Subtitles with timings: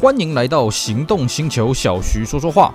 [0.00, 2.72] 欢迎来到行动星球，小徐说说话。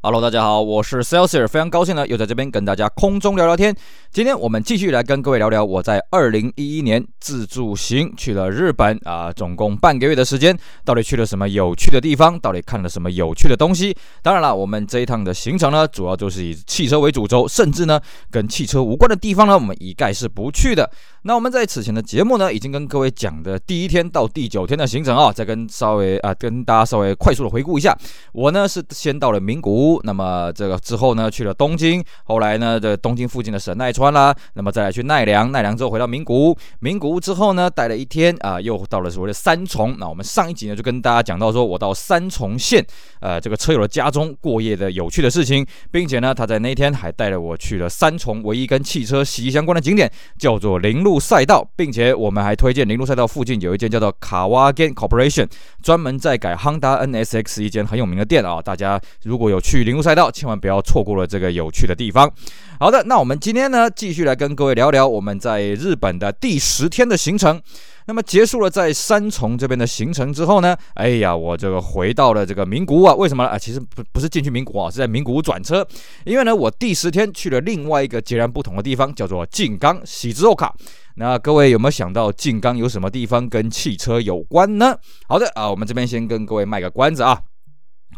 [0.00, 3.76] Hello，大家好，我是 Celsius，非常高兴呢，又在这边跟大家空中聊聊天。
[4.16, 12.40] 今天我们继续来跟各位聊聊我在二零一一年自助行去了日本啊，总共半个月的时间，到底去了什么有趣的地方？
[12.40, 13.94] 到底看了什么有趣的东西？
[14.22, 20.90] 当然了，我们这一趟的行程呢，主要就是以汽车为主轴，甚至呢，跟汽车无关的地方呢，我们一概是不去的。
[21.24, 27.94] 那我们在此前的节目呢，已经跟各位讲的第一天到第九天的行程啊，再跟稍微啊，跟大家稍微快速的回顾一下。
[28.32, 30.00] 我呢是先到了名古屋。
[30.04, 39.96] 那么这个之后呢，去了东京，后来呢，这东京附近的神奈川啦，那么再来去奈良，奈良之后回到名古屋，名古屋之后呢，待了一天啊、又到了所谓的三重。
[39.98, 42.84] 那我们上一集呢，就跟大家讲到说，我到三重县
[43.20, 55.48] 呃这个车友的家中过夜的有趣的事情，并且呢，他在那天还带了我去了三重唯一跟汽车息息相关的景点，叫做铃鹿赛道，并且我们还推荐铃鹿赛道附近有一间叫做卡瓦 g n Corporation，
[55.82, 62.30] 专门在改 Honda NSX 一间很有名的店啊，大家如果有去铃鹿赛道，千万不要错过了这个有趣的地方。
[62.78, 67.60] 好的，那我们今天呢，继续来跟各位聊聊我们在日本的第十天的行程。
[68.08, 73.14] 那么结束了在三重这边的行程之后呢，哎呀，我这个回到了这个名古屋啊。
[73.14, 73.58] 为什么啊？
[73.58, 75.84] 其实不不是进去名古屋啊，是在名古屋转车。
[76.24, 80.72] 因为呢，我第十天去了另外一个截然不同的地方，叫做静冈喜之冈。
[81.16, 84.96] 那各位有没有想到静冈有什么地方跟汽车有关呢？
[85.26, 87.40] 好的啊，我们这边先跟各位卖个关子啊。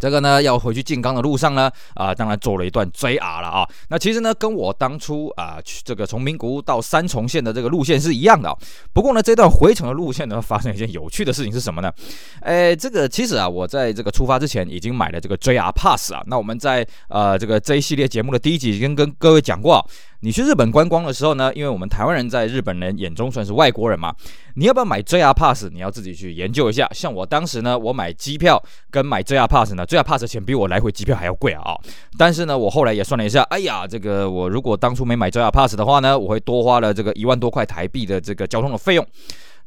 [0.00, 3.68] 这个呢，要回去静冈的路上呢，啊，当然走了一段 JR 了啊。
[3.88, 8.56] 那其实呢，跟我当初啊去这个从名古屋到三重县的这个路线是一样的。
[8.92, 11.92] 不过呢，这段回程的路线呢，发生一件有趣的事情是什么呢？
[12.40, 16.22] 哎，这个其实啊，我在这个出发之前已经买了这个 JR Pass 啊。
[16.26, 19.84] 那我们在呃这个这一系列节目的第一集已经跟各位讲过。
[20.20, 24.12] 你去日本观光的时候呢，因为我们台湾人在日本人眼中算是外国人嘛，
[24.56, 25.68] 你要不要买 JR Pass？
[25.72, 26.88] 你要自己去研究一下。
[26.92, 28.60] 像我当时呢，我买机票
[28.90, 31.76] 跟买 JR Pass 呢，JR Pass 的钱比我来回机票还要贵啊！
[32.18, 39.06] 但是呢，我后来也算了一下，哎呀，这个我如果当初没买 JR Pass 的话呢，我会多花了这个一万多块台币的这个交通的费用。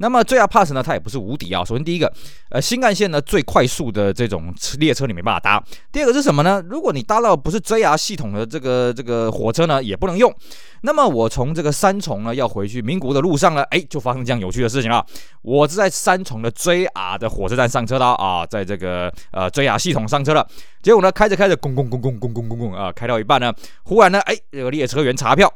[0.02, 1.64] 那么 JR Pass 呢，它也不是无敌啊。
[1.64, 2.12] 首先第一个，
[2.50, 5.64] 呃，新干线呢最快速的这种列车你没办法搭。
[5.92, 6.60] 第二个是什么呢？
[6.68, 10.34] 如果你搭到不是 JR 系统的这个这个火车呢，也不能用。
[10.82, 15.06] 那么我从这个三重呢要回去名古屋的路上呢，哎，就发生这样有趣的事情了。
[15.44, 20.48] 我是在三重的 JR 的火车站上车的啊，在这个呃 JR 系统上车了。
[20.82, 25.54] 结果呢，开着开着，咣咣咣咣咣咣咣咣啊，开到一半呢，忽然呢，哎，这个列车员查票。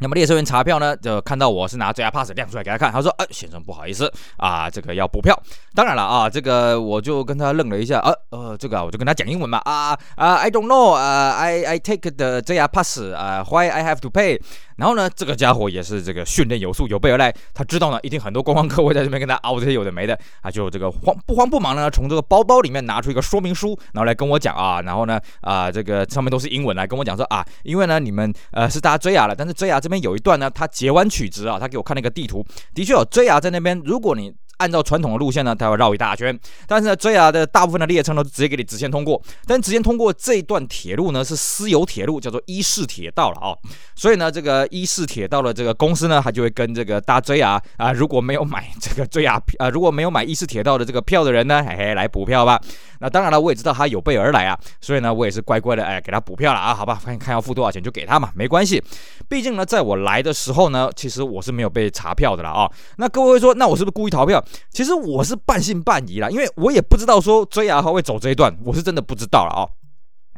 [0.00, 5.36] 那么列车员查票呢，就看到我是拿 JR Pass 亮出来给他看，他说：“哎，先生不好意思啊，这个要补票。
[5.74, 14.40] 当然了啊，这个我就跟他愣了一下，呃呃，这个啊，我就跟他讲英文嘛，啊啊，I don't know，啊，I I take the JR Pass，啊，why I have to pay？”
[14.76, 17.34] 然后呢，这个家伙也是这个训练有素，有备而来。
[17.52, 32.44] 他知道呢，一定很多观光客会在这边跟他凹这些有的没的，啊就这个慌不慌不忙呢，从这个包包里面拿出一个说明书，然后来跟我讲啊，然后呢啊，这个上面都是英文来跟我讲说啊，因为呢你们呃是搭 JR 了，但是 JR 这这边有一段呢，他截完曲直啊，他给我看那个地图，
[32.74, 34.34] 的确有 JR 在那边，如果你。
[34.58, 36.38] 按照传统的路线呢，它会绕一大圈。
[36.66, 39.20] 但是呢，JR 的大部分的列车呢，直接给你直线通过。
[39.46, 43.56] 但直线通过这段铁路呢，是私有铁路，叫做伊势铁道了啊、
[43.94, 52.60] 所以呢，这个伊势铁道的这个公司呢，它就会跟这个大 JR 啊，如果没有买这个 JR 啊，如果没有买伊势铁道的这个票的人呢，嘿嘿，来补票吧。
[53.00, 56.74] 那当然了，我也知道他有备而来啊，所以呢，我也是乖乖的哎，给他补票了啊。
[56.74, 58.82] 好吧，看看要付多少钱就给他嘛，没关系。
[59.28, 64.44] 毕竟呢，在我来的时候呢，其实我是没有被查票的了啊、那各位会说，那我是不是故意逃票？
[64.70, 69.62] 其实我是半信半疑啦，因为我也不知道说追牙花会走这一段，我是真的不知道了啊、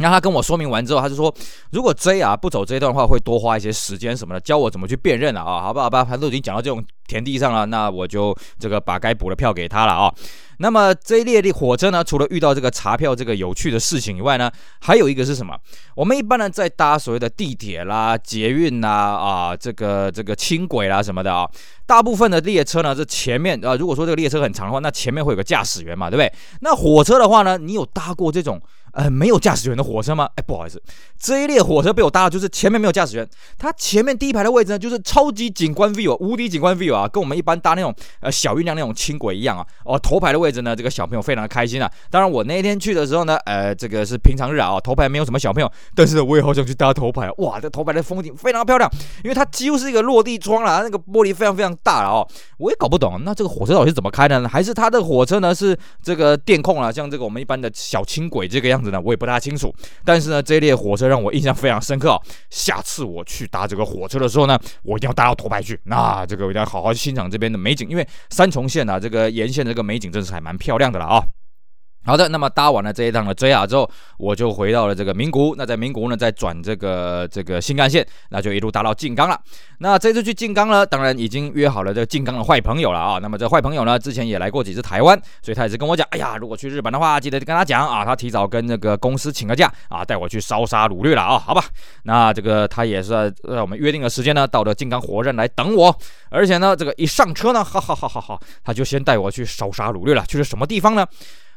[0.00, 1.32] 那他跟我说明完之后，他就说，
[1.72, 5.62] 如果 J 啊不走这一段的话，会多花一些时间什么的，教我怎么去辨认了啊。
[5.62, 10.12] 好吧，好吧，他都已经讲到这种田地上了，那我就这个把该补的票给他了啊、
[10.58, 14.50] 那么这一列的火车呢，除了遇到这个查票这个有趣的事情以外呢，
[14.80, 15.54] 还有一个是什么？
[15.94, 21.46] 我们一般呢在搭所谓的地铁啦、捷运啦啊，这个这个轻轨啦什么的啊，
[21.86, 26.32] 大部分的列车呢，这前面啊，如果说这个列车很长的话，那前面会有个驾驶员嘛，对不对？
[26.60, 28.60] 那火车的话呢，你有搭过这种
[28.92, 30.28] 呃没有驾驶员的火车吗？
[30.36, 30.80] 哎，不好意思，
[31.18, 33.28] 这一列火车被我搭的就是前面没有驾驶员，
[33.58, 40.60] 它前面第一排的位置呢，就是超级景观 view，无敌景观 view 啊，跟我们一般搭那种呃小运量那种轻轨一样啊，哦，头排的位置。
[40.60, 41.90] 呢，这个小朋友非常的开心啊。
[42.10, 47.30] 当然，我那天去的时候呢，呃，这个是平常日啊，头排没有什么小朋友，但是我也好想去搭头排。
[47.38, 48.90] 哇，这头排的风景非常漂亮，
[49.24, 52.28] 因为它几乎是一个落地窗啦，那个玻璃非常非常大了哦。
[52.58, 54.48] 我也搞不懂，那这个火车到底是怎么开的呢？
[54.48, 59.00] 还是它的火车呢是这个电控啊，像这个我们一般的小轻轨这个样样子呢？
[59.00, 59.74] 我也不大清楚。
[60.04, 62.18] 但是呢，这列火车让我印象非常深刻。
[62.48, 65.78] 下次我去搭这个火车的时候呢，我一定要搭到头排去。
[65.84, 71.22] 那这个我一定要好好欣赏这边的美景，因为三重县啊，这个沿线的这个美景真是还蛮漂亮的了啊。
[72.02, 75.54] 好的，那么搭完了这一趟的 JR 之后，我就回到了这个名古屋。
[75.54, 79.38] 那在名古屋呢，再转这个这个新干线，那就一路搭到静冈了。
[79.78, 83.18] 那这次去静冈呢，当然已经约好了这个静冈的坏朋友了啊。
[83.20, 91.38] 那么这坏朋友呢，之前也来过几次台湾，所以他也是跟我讲，哎呀，如果去日本的话，记得跟他讲啊，他提早跟那个公司请个假啊，带我去烧杀掳掠了啊。
[91.38, 91.62] 好吧，
[92.04, 95.94] 那这个他也是在我们约定的时间呢，到了静冈火车站来等我。
[96.30, 100.24] 而且呢，这个一上车呢，哈哈哈哈哈，他就先带我去烧杀掳掠了。
[100.26, 101.06] 去了什么地方呢？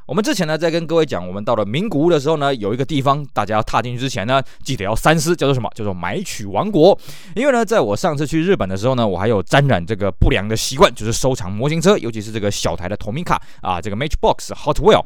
[0.05, 5.69] 我们之前呢，在跟各位讲，我们到了名古屋的时候呢，有一个地方，大家要踏进去之前呢，记得要三思，叫做什么？
[5.75, 6.97] 叫做买取王国。
[7.35, 15.05] 因为呢，在我上次去日本的时候呢，我还有沾染这个不良的习惯，就是收藏模型车，尤其是这个小台的 Tomica 啊，这个 Matchbox Hot Wheel。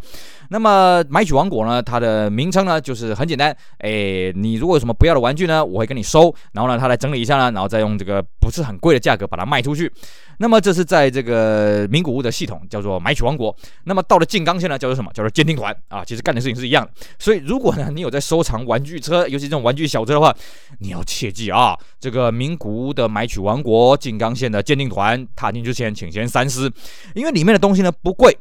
[0.49, 9.91] 那么买取王国呢，它的名称呢，就是很简单，哎，你如果有什么不要的玩具呢，我会跟你收，然后呢，他来整理一下呢，然后再用这个不是很贵的价格把它卖出去。
[10.39, 13.55] 那么这是在这个名古屋的系统叫做买取王国。
[13.85, 15.11] 那么到了静冈县呢，叫做什么？
[15.13, 16.05] 叫做鉴定团啊。
[16.05, 16.91] 其实干的事情是一样的。
[17.17, 20.35] 所以如果呢你有在收藏玩具车，尤其这种玩具小车的话，
[20.79, 26.71] 你要切记啊，这个名古屋的买取王国静冈县的鉴定团踏进之前，请先三思，
[27.15, 28.37] 因为里面的东西呢不贵，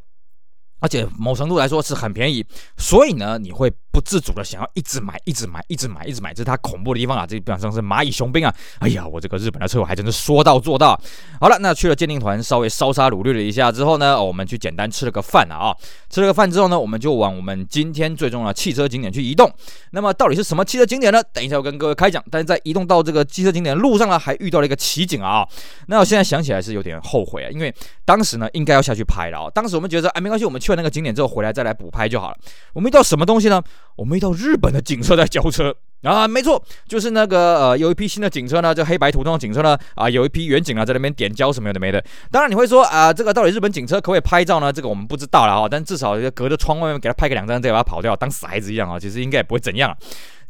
[0.80, 2.44] 而且某程度来说是很便宜，
[2.76, 3.72] 所以呢你会。
[3.96, 7.26] 不自主的想要一直买，一直买，一直买，一直买，这是它恐怖的地方啊！
[7.26, 8.54] 这基本上是蚂蚁雄兵啊！
[8.80, 11.00] 哎呀，我这个日本的车友还真是说到做到。
[11.40, 15.74] 好了，那去了鉴定团，稍微烧杀掳掠了一下之后呢，我们去简单吃了个饭啊。
[16.10, 19.50] 吃了个饭之后呢，我们就往我们今天最重要的汽车景点去移动。
[19.92, 21.22] 那么到底是什么汽车景点呢？
[21.32, 22.22] 等一下我跟各位开讲。
[22.30, 25.48] 但是在移动到这个汽车景点的路上呢，还遇到了一个奇景啊！
[25.86, 27.74] 那我现在想起来是有点后悔啊，因为
[28.04, 29.50] 当时呢应该要下去拍了啊。
[29.54, 32.36] 当时我们觉得哎没关系，我们去去了那个景点之后回来再来补拍就好了。
[32.72, 33.62] 我们遇到什么东西呢？
[33.94, 35.72] 我们遇到日本的警车在交车
[36.02, 42.04] 啊，没错，就是那个呃，有一批新的警车呢，就黑白图通的警车呢，啊，有一批远景啊在那边点交什么有的没的。
[42.30, 44.72] 当然你会说啊，这个到底日本警车可不可以拍照呢？
[44.72, 49.96] 这个我们不知道了啊，但至少隔着窗外面给他拍个两张，再把他跑掉，当死孩子一样啊，其实应该也不会怎样。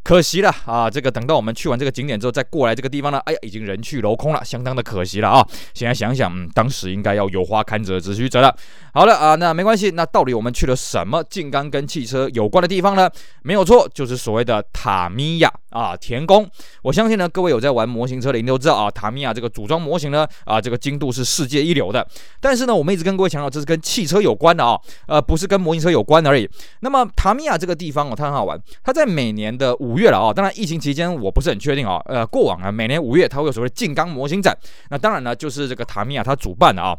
[0.07, 0.89] 可惜了啊！
[0.89, 5.45] 这个等到我们去完这个景点之后，再过来这个地方呢，哎呀，已经人去楼空了，相当的可惜了啊！
[5.75, 8.57] 现在想想，嗯，当时应该要有花堪折直须折了。
[8.95, 9.91] 好了啊，那没关系。
[9.91, 13.11] 那到底我们去了什么静冈跟汽车有关的地方呢？
[13.43, 16.49] 没有错，就是所谓的塔米亚啊，田宫。
[16.83, 22.07] 我相信呢，各位有在玩模型车的，你都知道啊，塔米亚这个组装模型呢，啊，这个精度是世界一流的。
[22.41, 26.49] 但是呢，我们一直跟各位强调，这是跟汽车有关的啊，呃，不是跟模型车有关而已。
[26.81, 34.57] 那么塔米亚这个地方哦，它很好玩，它在每年的五月了啊，当然疫情期间我不是很确定啊，呃，过往啊，每年五月它会有所谓的静冈模型展，
[34.91, 36.97] 那当然呢，就是这个塔米亚它主办的啊。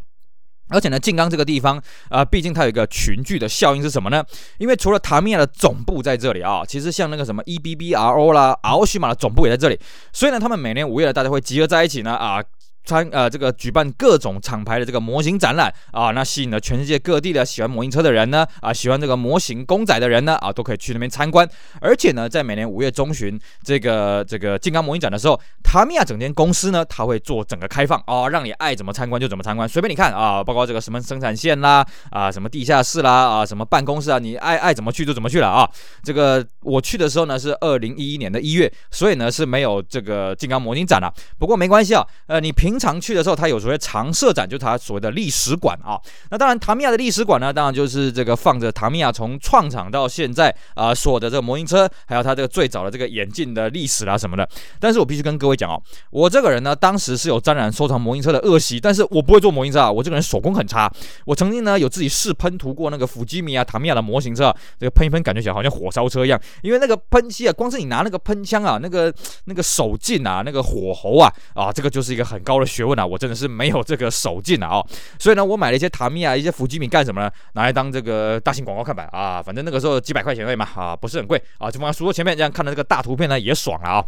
[0.69, 4.23] 而且呢，静冈这个地方啊，毕竟它有一个群聚的效应是什么呢？
[4.57, 9.79] 因为除了塔米亚的总部在这里啊，其实像那个什么 EBBRO 啦、Aoshima 的总部也在这里，
[10.11, 12.43] 所以呢，他们每年五月大家会集合在一起呢啊。
[12.87, 21.47] 参呃这个举办各种厂牌的这个模型展览啊，那吸引了全世界各地的喜欢模型车的人呢啊，喜欢这个模型公仔的人呢啊，都可以去那边参观。
[21.81, 35.69] 而且呢，在每年五月中旬这个这个静冈模型展的时候，塔米亚整间公司呢，它会做整个开放啊，让你爱怎么参观就怎么参观，随便你看啊，包括这个什么生产线啦啊，什么地下室啦啊，什么办公室啊，你爱爱怎么去就怎么去了啊。
[36.03, 41.13] 这个我去的时候呢是二零一一年的一月，所以呢是没有这个静冈模型展了。
[41.37, 42.76] 不过没关系啊，呃，你平。
[42.77, 45.99] 常去的时候，它有所谓常设展，就是它所谓的历史馆啊。
[46.29, 54.47] 那当然，塔米亚的历史馆呢，当然就是这个放着塔米亚从创厂到现在啊、所有的这个模型车，还有它这个最早的这个演进的历史啦什么的。
[54.79, 60.91] 但是我必须跟各位讲哦，我这个人呢，当时是有沾染收藏模型车的恶习，但是我不会做模型车啊，我这个人手工很差。
[61.25, 69.13] 我曾经呢有自己试喷涂过那个富基米啊、塔米亚的模型车，这个喷一喷，感觉起来好像火烧车一样，因为那个喷漆啊，光是你拿那个喷枪啊，那个
[69.45, 72.66] 那个手劲啊，那个火候啊，啊，这个就是一个很高的。
[72.67, 77.31] 学问啊，我真的是没有这个手劲啊，哦， 所以呢，我买了一些塔米啊，一些伏击米干什么呢？
[77.53, 84.05] 拿来当这个大型广告看板啊，反正那个时候几百块钱而已嘛，啊，不是很贵啊，就放在书桌前面这样看的这个大图片呢，也爽了啊。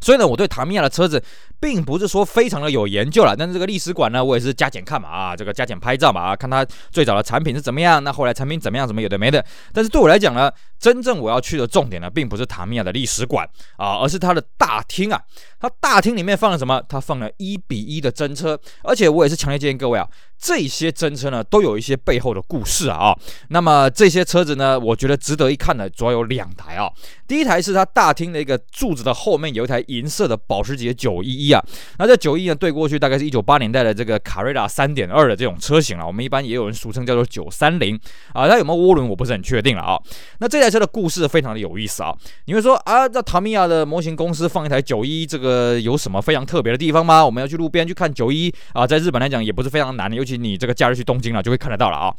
[0.00, 1.22] 所以呢，我对塔米亚的车子
[1.60, 9.44] 并不是说非常的有研究了，但是这个历史馆呢，我也是加减看嘛啊，这个加减拍照嘛啊，看它最早的产品是怎么样，那后来产品怎么样，怎么有的没的。
[9.72, 15.20] 但是对我来讲呢，真正我要去的重点呢，并不是塔米亚的历史馆啊，而是它的大厅啊。
[15.60, 16.80] 它大厅里面放了什么？
[16.88, 20.06] 它放了一比一的真车，而且我也是强烈建议各位啊，
[20.38, 23.12] 这些真车呢，都有一些背后的故事啊。
[23.48, 26.88] 那么这些车子呢，我觉得值得一看的主要有两台啊。
[27.26, 31.64] 第一台是它大厅的一个柱子的后面有一台银色的保时捷911啊。
[31.98, 36.06] 那这911呢，对过去大概是一九八年代的这个卡瑞拉3.2的这种车型了。
[36.06, 37.98] 我们一般也有人俗称叫做930
[38.32, 38.48] 啊。
[38.48, 39.98] 它有没有涡轮，我不是很确定了啊。
[40.38, 42.14] 那这台车的故事非常的有意思啊。
[42.46, 47.24] 你会说啊，这塔米亚的模型公司放一台911，这个有什么非常特别的地方吗？
[47.24, 52.14] 我们要去路边去看911啊，在日本来讲也不是非常难的，尤你这个假日去东京了，就会看得到了啊。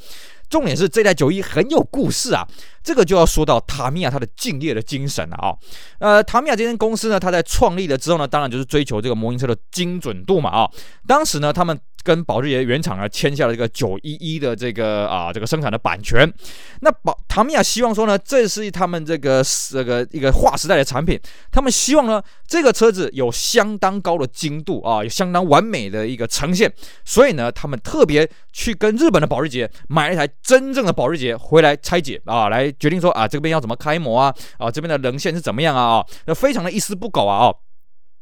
[0.49, 2.43] 重点是这台九一很有故事啊，
[2.83, 5.53] 这个就要说到塔米亚它的敬业的精神了啊。
[5.99, 10.69] 呃，塔米亚这间公司呢，它在创立了之后呢，当然就是追求这个模型车的精准度嘛啊。
[11.05, 11.79] 当时呢，他们。
[12.01, 16.25] 跟保时捷原厂呢签下了这个九一一的这个啊这个生产的版权，
[16.79, 21.19] 那保塔米亚希望说呢，这是他们这个这个一个划时代的产品，
[21.51, 26.73] 他们希望呢这个车子有相当高的精度啊，有相当完美的一个呈现，
[27.03, 37.53] 所以呢他们特特别去跟日本的保时捷买了一台真正的保时捷回来拆解啊，来决定说啊这边要怎么开模啊啊这边的棱线是怎么样啊啊，那非常的一丝不苟啊啊，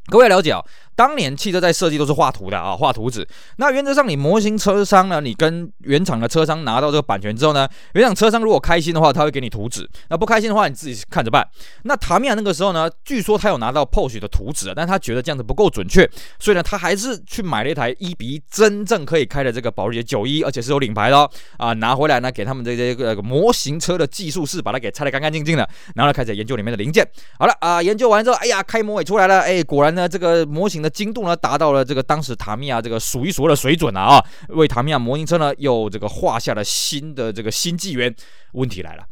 [0.09, 0.65] 各位了解啊。
[0.97, 3.25] 当年汽车在设计都是画图的啊，画图纸。
[3.57, 11.47] 那原则上，你模型车商呢，你跟原厂的车商拿到这个版权之后呢，原厂车商如果开心的话，他会给你图纸；那不开心的话，你自己看着办。
[11.83, 27.07] 那塔米亚那个时候呢，据说他有拿到 pose 的图纸，但他觉得这样子不够准确，所以呢，他还是去买了一台一比一真正可以开的这个保时捷911，而且是有领牌的哦啊，拿回来呢，给他们这些个模型车的技术室把它给拆得干干净净的，然后呢，开始研究里面的零件。
[27.37, 30.86] 好了啊，研究完之后，哎呀，开模也出来了，哎，果然呢，这个模型的。
[30.89, 38.13] 精度呢，达到了这个当时塔米亚这个数一数二的水准了啊，为塔米亚模型车呢又这个画下了新的这个新纪元。
[38.53, 39.03] 问题来了。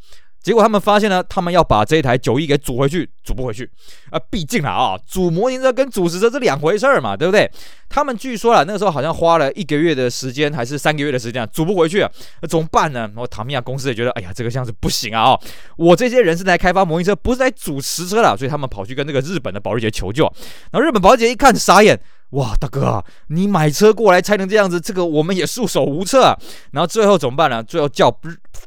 [0.46, 3.68] 结果他们发现呢，他们要把这一台九一给组回去，组不回去
[4.12, 4.20] 啊！
[4.30, 7.50] 毕竟啊，组模型车跟组实车是两回事儿嘛，对不对？
[7.90, 12.12] 他们据说啊，那个时候好像花了一个月的时间，还是三个月的时间，啊组不回去啊，
[12.44, 13.00] 那怎么办呢？
[13.00, 15.32] 然后塔米亚公司也觉得，哎呀，这个这样子不行啊！
[15.32, 15.42] 哦，
[15.78, 20.32] 我这些人是来开发模型车，不是来组实车的，所以他们跑去跟那个日本的保时捷求救。
[20.72, 22.00] 然后日本保时捷一看，傻眼。
[22.32, 26.38] 哇，大哥，你买车过来拆成这样子，这个我们也束手无策啊。
[26.72, 27.64] 然后最后怎么办呢？
[27.64, 28.14] 最后叫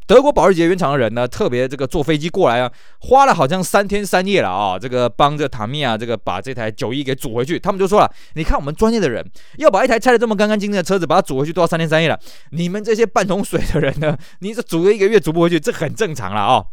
[0.07, 7.59] 德国保时捷原厂的人呢，特别这个坐飞机过来啊，花了好像三天三夜了啊，这个帮着塔米亚这个把这台九一给组回去。
[7.59, 9.23] 他们就说了，你看我们专业的人
[9.59, 12.19] 要把一台拆得这么干干净净的车子把它组回去，都要三天三夜了。
[12.53, 16.65] 你们这些半桶水的人呢，你这组个一个月组不回去，这很正常了啊。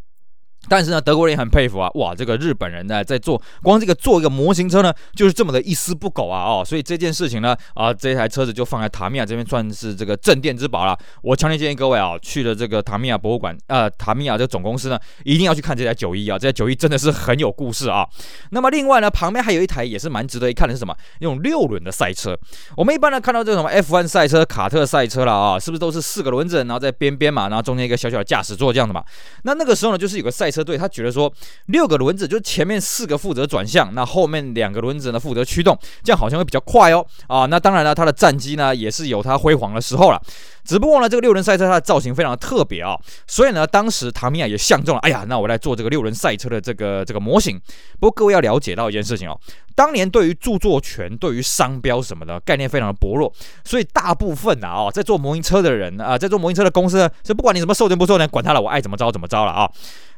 [0.70, 10.98] 但是呢，德国人也很佩服啊，哇，这个日本人呢，在做光这个做一个模型车呢，就是这么的一丝不苟啊，哦，所以这件事情呢，啊，这台车子就放在塔米亚这边算是这个镇店之宝了。
[11.22, 18.08] 我强烈建议各位啊，去了这个塔米亚博物馆，呃，塔米亚这个总公司呢，一定要去看这台九一啊，这台九一真的是很有故事啊。
[18.52, 20.96] 那么另外呢，旁边还有一台也是蛮值得一看的是什么？
[21.20, 22.38] 用六轮的赛车。
[22.76, 29.04] 我们一般呢看到这种什么 F1 赛车、卡特赛车了啊，是不是都是四个轮子，然后在边边嘛，然后中间一个小小的驾驶座这样的嘛？
[29.44, 31.32] 那那个时候呢，就是有个赛车队，他觉得说
[31.66, 37.06] 六个轮子就是前面四个负责转向，那后面两个轮子呢负责驱动，这样好像会比较快哦。
[37.28, 40.22] 啊，那当然了，它的战机呢也是有它辉煌的时候了。
[40.64, 42.98] 只不过呢，这个六轮赛车它的造型非常的特别啊，
[43.28, 45.00] 所以呢，当时唐米亚也相中了。
[45.02, 47.60] 哎呀，那我来做这个六轮赛车的这个这个模型。
[48.00, 49.40] 不过各位要了解到一件事情哦，
[49.76, 53.32] 当年对于著作权、对于商标什么的概念非常的薄弱，
[53.64, 59.70] 所以大部分啊，在做模型车的人啊，在做模型车的公司呢，是不管你什么授权不授权，管他了，我爱怎么着怎么着了啊。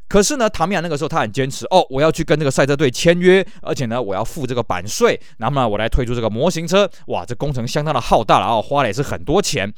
[0.08, 9.74] 可是呢，塔米亚那个时候他很坚持哦，我要去跟这个赛车队签约，而且呢，我要付这个版税，那么我来推出这个模型车，哇，这工程相当的浩大了啊，花了也是很多钱。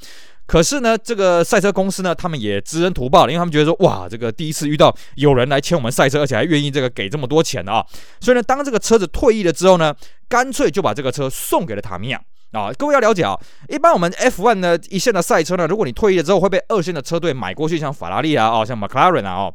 [0.45, 7.85] 可是呢，这个赛车公司呢，他们也知恩图报，因为他们觉得说，哇，这个第一次遇到有人来签我们赛车，而且还愿意这个给这么多钱的啊。
[8.19, 9.93] 所以呢，当这个车子退役了之后呢，
[10.27, 12.19] 干脆就把这个车送给了塔米亚
[12.51, 12.71] 啊。
[12.77, 13.35] 各位要了解啊，
[13.67, 19.53] 一般我们 F1 呢一线的赛车呢，如果你退役了之后会被二线的车队买过去，像法拉利啊，哦，像 McLaren 啊，哦。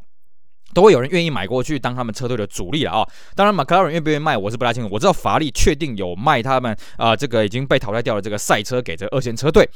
[0.75, 4.89] 都会有人愿意买过去当他们车队的主力了啊、当然，马克拉伦愿不愿意卖，我是不太清楚。
[4.91, 9.67] 我知道法拉利确定有卖他们啊、这个已经被淘汰掉的这个赛车给这个二线车队。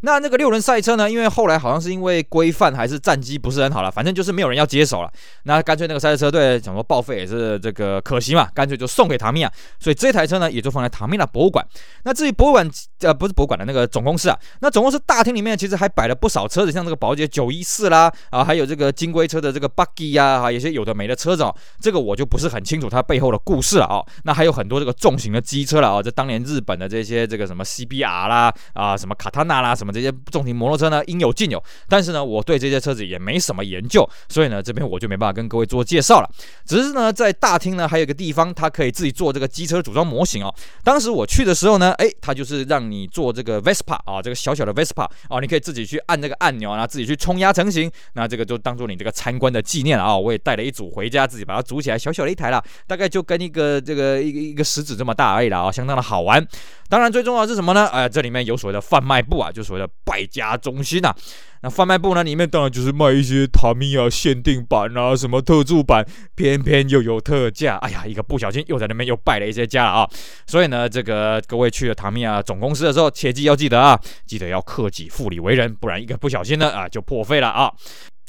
[0.00, 1.08] 那那个六轮赛车呢？
[1.08, 5.10] 因为后来好像是因为规范还是战绩不是很好了，反正就是没有人要接手了。
[5.44, 9.52] 那干脆那个赛车车队想说报废也是这个可惜嘛，干脆就送给塔米亚。
[9.78, 11.64] 所以这台车呢，也就放在塔米亚博物馆。
[12.02, 12.68] 那至于博物馆
[13.02, 20.38] 呃不是博物馆的那个总公司啊，那总公司大厅里面其实还摆了不少车子，像这个保时捷914啦啊，还有这个金龟车的这个 Buggy 呀。
[20.38, 24.04] 啊，一些有的没的车子哦，这个我就不是很清楚它背后的故事了哦。
[24.24, 31.62] 那还有很多这个重型的机车了啊，这当年日本的这些这个什么 CBR 啦啊，什么卡塔纳啦，什么这些重型摩托车呢，应有尽有。
[31.88, 36.30] 但是呢，我对这些车子也没什么研究，所以呢，这边我就没办法跟各位做介绍了。
[36.64, 40.54] 只是呢，在大厅呢，还有一个地方，它可以自己做这个机车组装模型哦。
[40.84, 47.90] 当时我去的时候呢，诶，它就是让你做这个 Vespa 啊，这个小小的 Vespa 啊，你可以自己去按这个按钮啊，自己去冲压成型。
[48.14, 50.16] 那这个就当做你这个参观的纪念了啊。
[50.28, 56.46] 我也带了一组回家，自己把它组起来，小小的一台啦，大概就跟一个这个一个一个食指这么大而已啦啊，相当的好玩。
[56.90, 57.86] 当然，最重要的是什么呢？
[57.86, 61.16] 哎、呃，这里面有所谓的贩卖部啊，就所谓的败家中心呐、啊。
[61.60, 67.76] 那贩卖部呢，里面当然就是卖一些塔米亚限定版啊，什么特注版，偏偏又有特价。
[67.78, 70.08] 哎呀，一个不小心又在那边又败了一些家啊。
[70.46, 77.70] 所以呢，这个各位去了塔米亚总公司的时候，切记要记得啊，记得要克己复礼为人，不然一个不小心呢啊就破费了啊。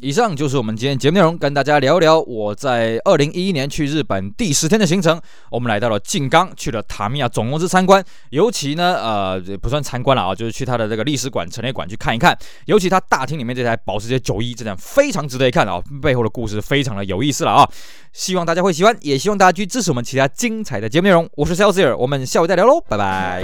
[0.01, 5.19] 以上就是我们今天节目内容，跟大家聊聊我在二零一一年去日本第十天的行程。
[5.51, 8.01] 我们来到了静冈，去了塔米亚总公司参观。
[8.29, 12.37] 尤其呢，呃，不算参观了啊，就是去他的这个历史馆、陈列馆去看一看。
[12.65, 17.69] 尤其他大厅里面这台保时捷九一，这辆非常值得一看啊，背后的故事非常的有意思了啊。
[18.13, 21.29] 希望大家会喜欢，也希望大家去支持我们其他精彩的节目内容。
[21.35, 23.43] 我是 Celsius，我们下回再聊喽，拜拜。